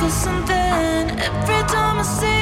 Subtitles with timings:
[0.00, 1.10] for something.
[1.28, 2.39] Every time I see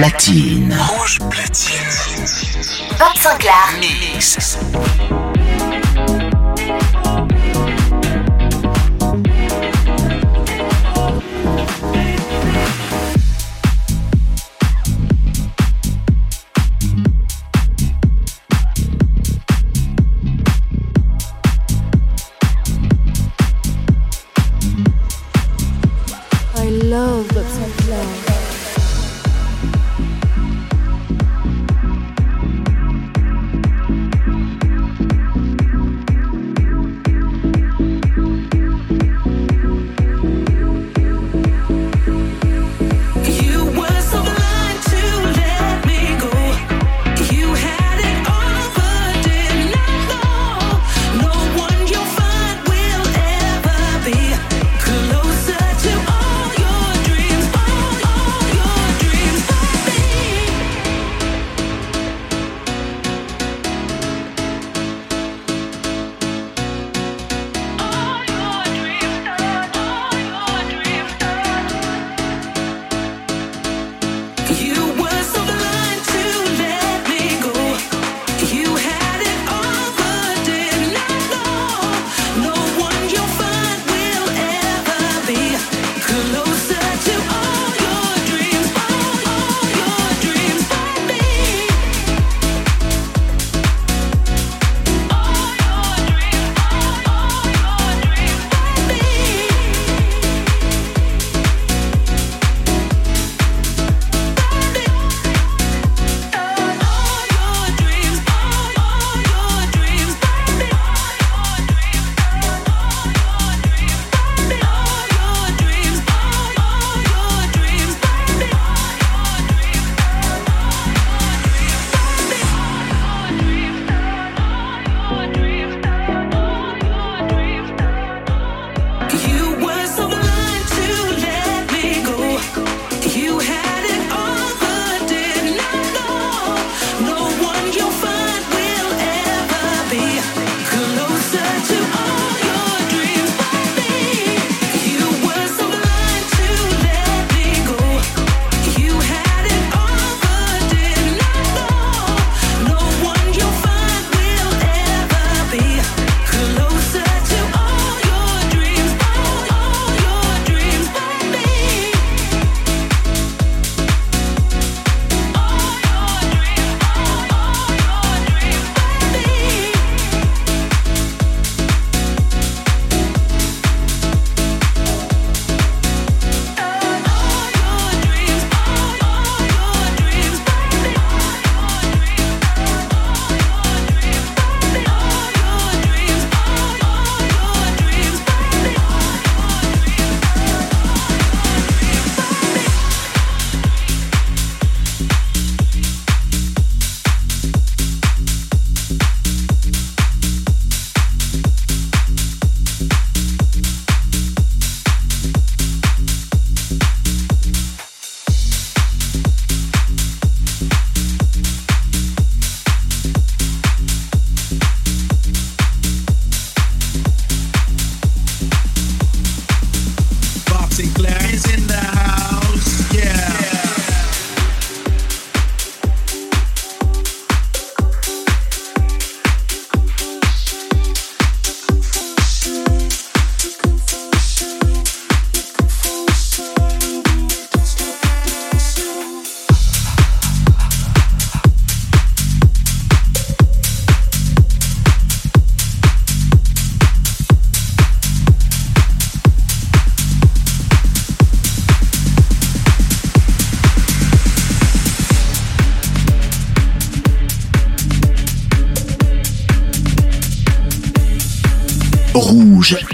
[0.00, 0.74] platine.
[0.88, 1.76] Rouge platine.
[2.98, 5.19] 25 Mix.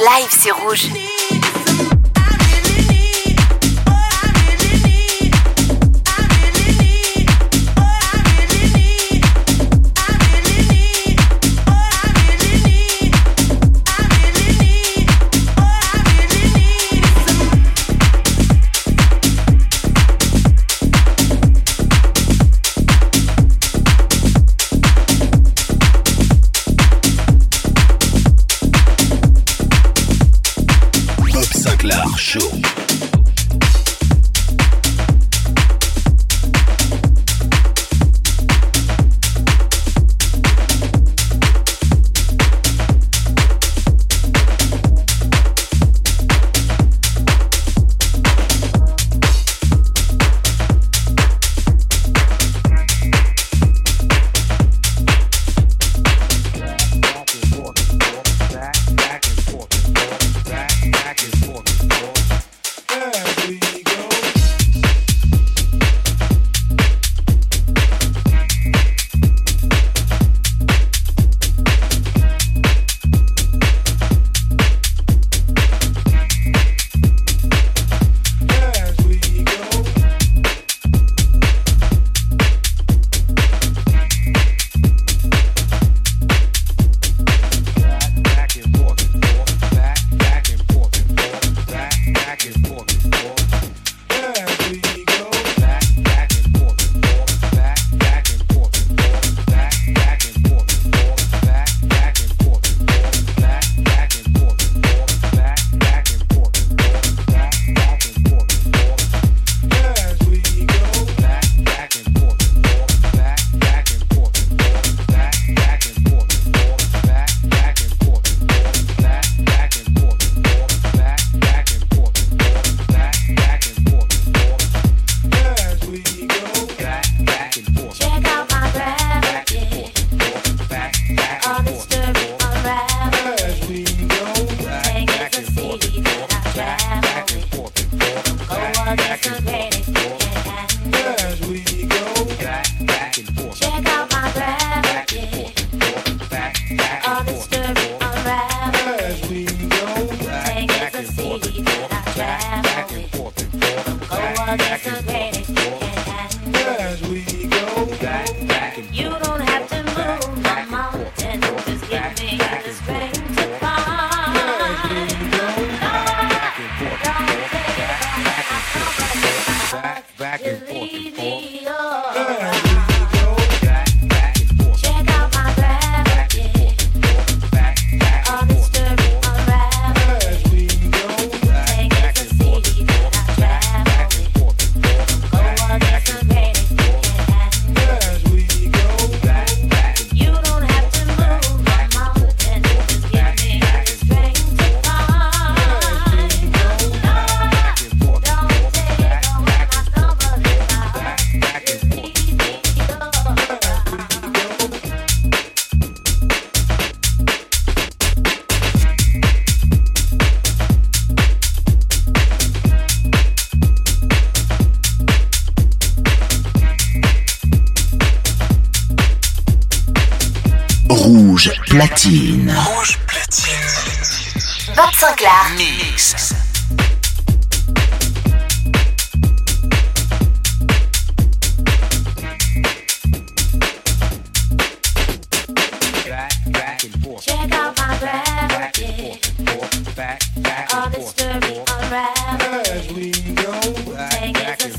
[0.00, 0.99] live, c'est rouge.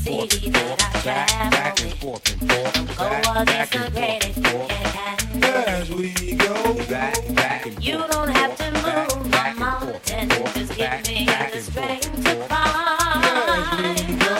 [0.04, 7.66] back and forth and forth, go against the grain and as we go back, back
[7.66, 7.84] and forth.
[7.84, 11.26] You don't have to move my mountain, just give me
[11.60, 12.46] strength to.
[12.50, 14.34] As we go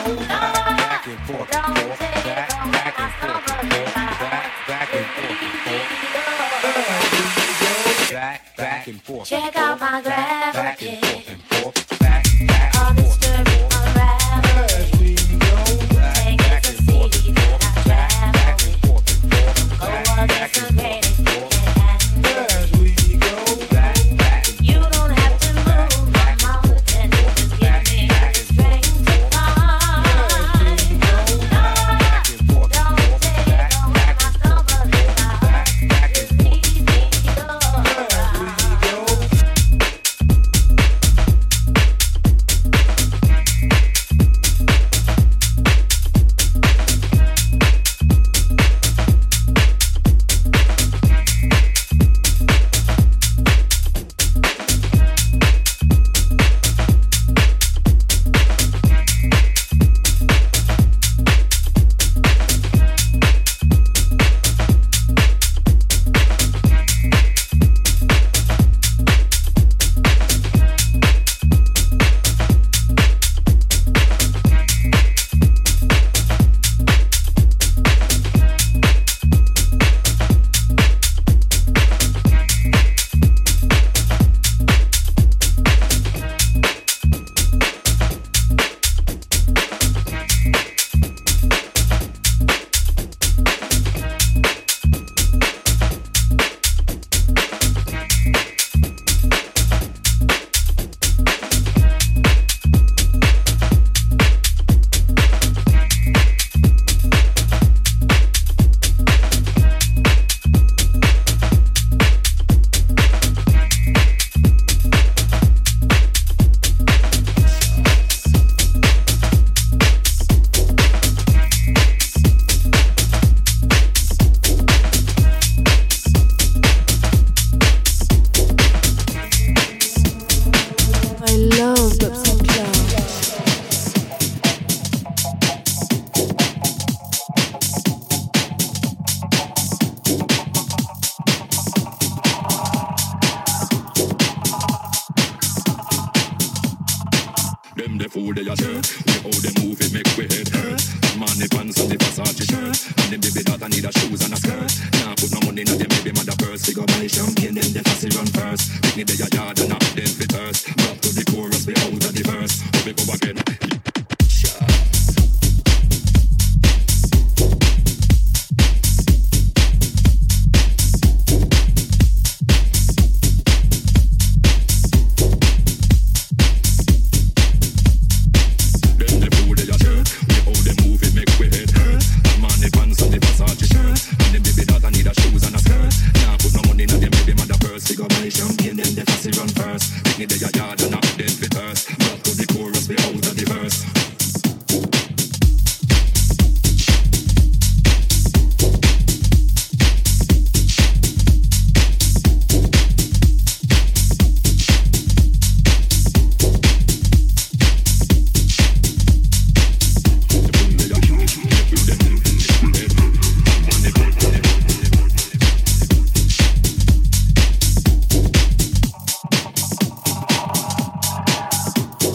[8.12, 9.28] back back and forth.
[9.28, 11.21] Check out my gravity.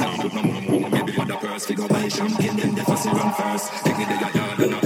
[0.00, 1.66] Can't put no more on me, baby, the purse.
[1.66, 3.72] Figure why champion, then the fussy run first.
[3.84, 4.85] Take me to your yard and I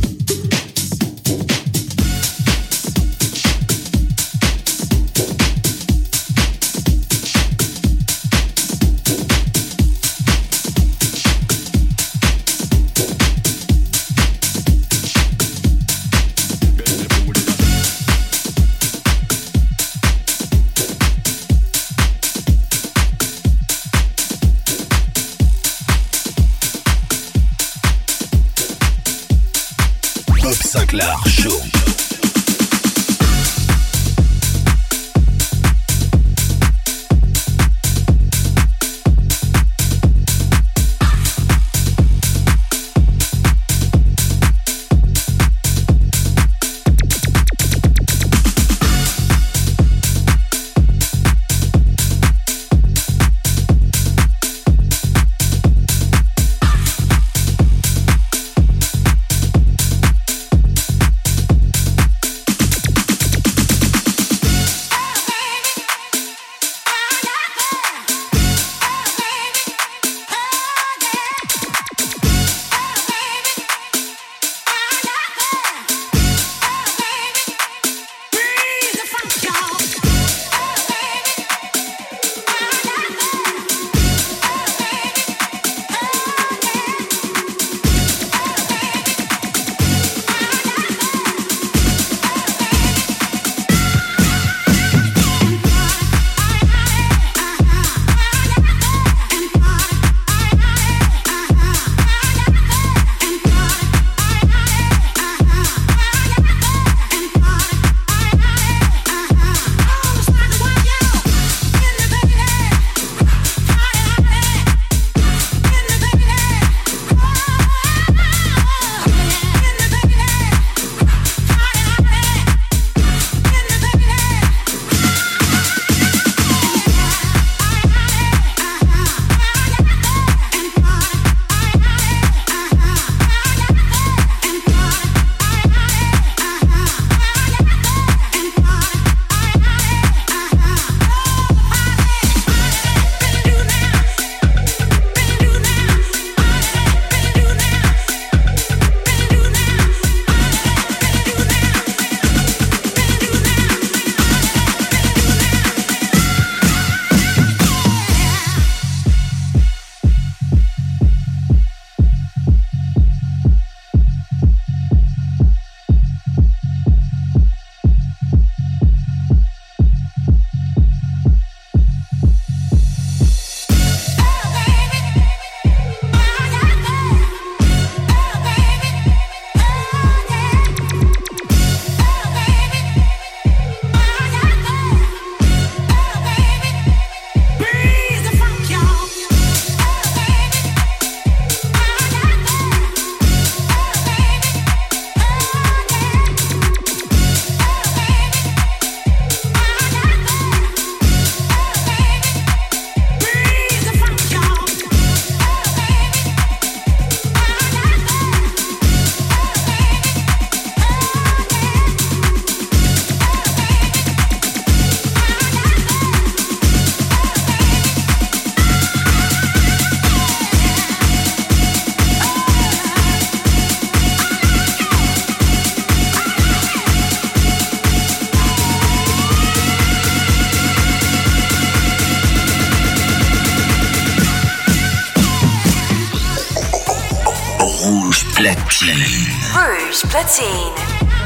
[240.21, 240.73] Rouge Platine.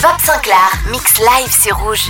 [0.02, 2.10] Bob Sinclair, mix live sur Rouge.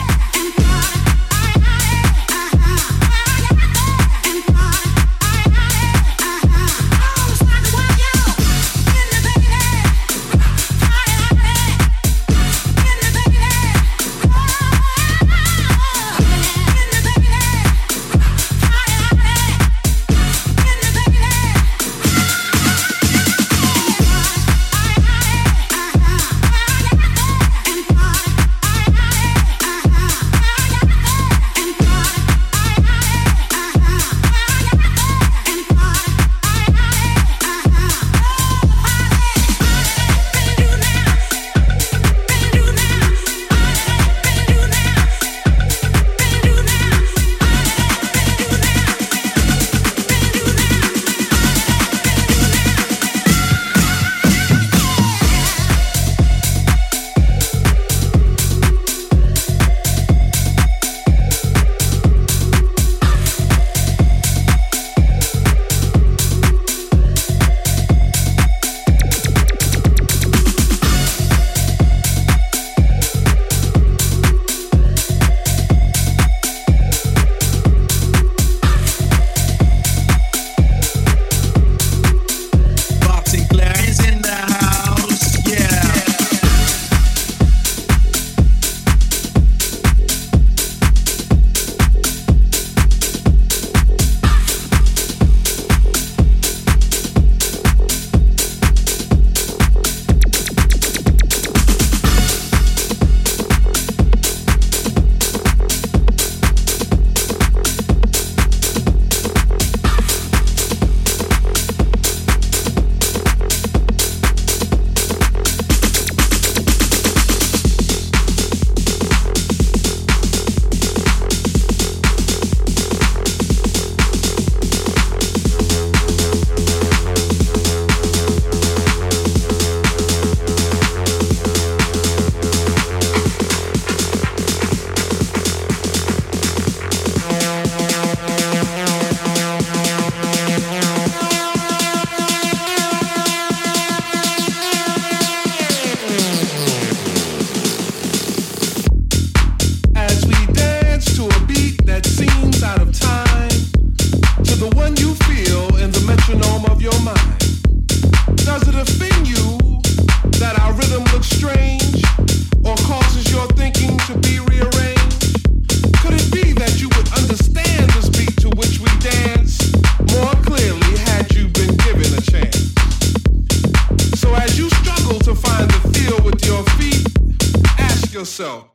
[178.35, 178.69] So,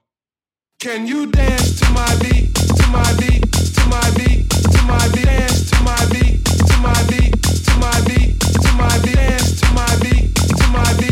[0.79, 2.55] Can you dance to my beat?
[2.55, 3.43] To my beat?
[3.53, 4.49] To my beat?
[4.49, 5.27] To my beat?
[5.27, 6.43] Dance to my beat?
[6.47, 7.43] To my beat?
[7.69, 8.41] To my beat?
[8.41, 9.15] To my beat?
[9.17, 10.35] Dance to my beat?
[10.35, 11.10] To my beat?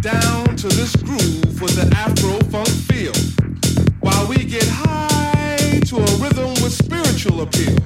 [0.00, 3.12] down to this groove for the Afro funk feel,
[4.00, 7.76] while we get high to a rhythm with spiritual appeal.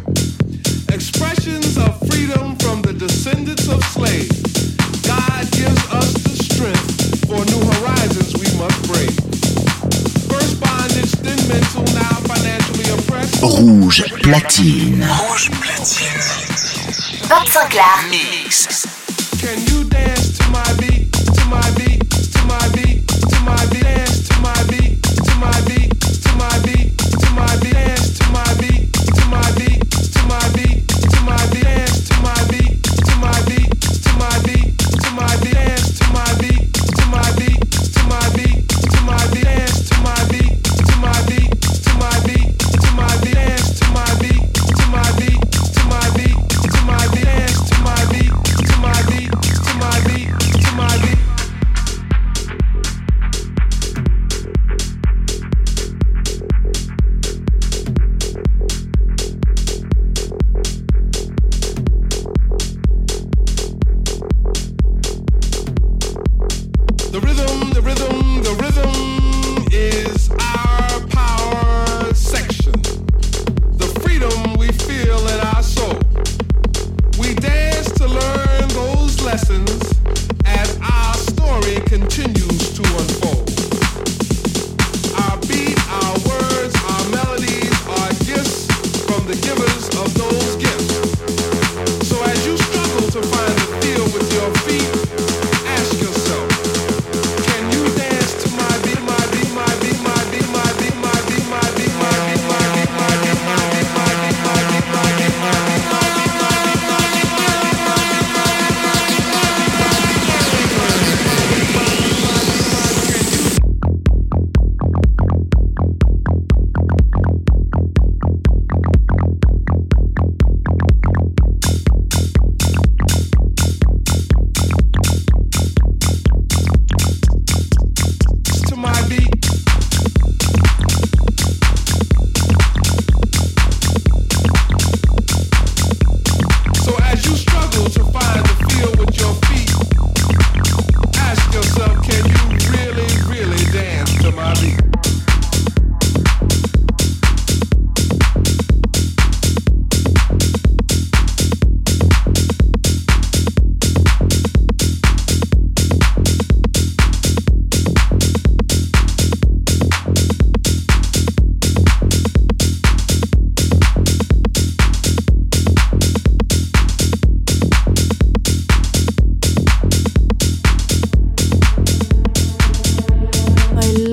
[0.95, 4.31] Expressions of freedom from the descendants of slaves.
[5.03, 9.11] God gives us the strength for new horizons we must break.
[10.31, 13.43] First bondage, then mental, now financially oppressed.
[13.43, 15.03] Rouge platine.
[15.03, 16.55] Rouge platine.
[17.27, 17.75] Vincent
[18.11, 18.95] Mix
[21.51, 22.14] might be.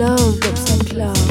[0.02, 1.31] love looks like love.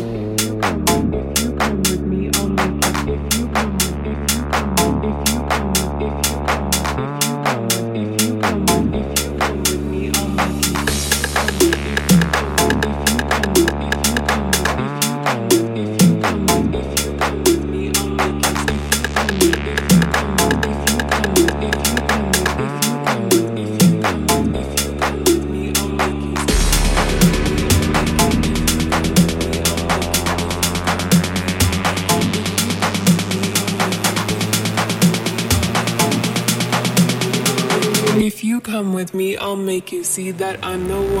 [40.03, 41.01] see that I know.
[41.01, 41.20] no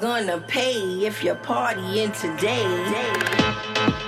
[0.00, 4.05] gonna pay if you're partying today.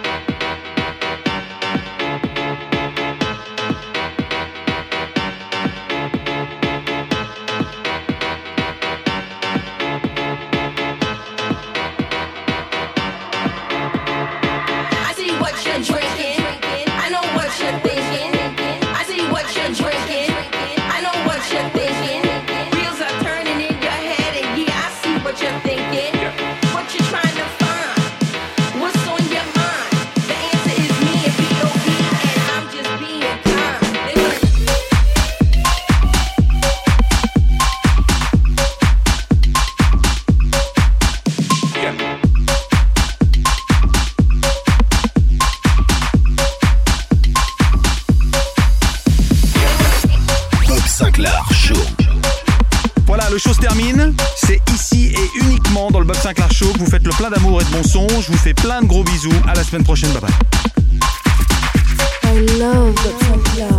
[58.20, 59.32] Je vous fais plein de gros bisous.
[59.46, 60.10] À la semaine prochaine.
[60.12, 60.22] Bye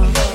[0.03, 0.28] bye.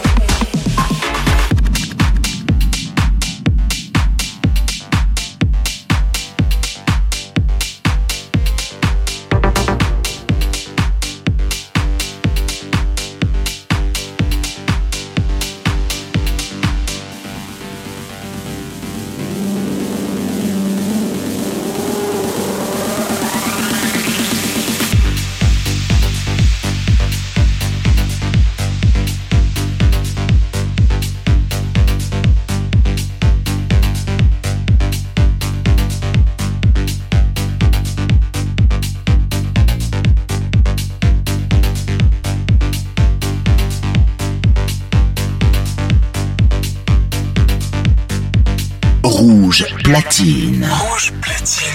[50.14, 50.64] platine.
[50.70, 51.74] Rouge platine.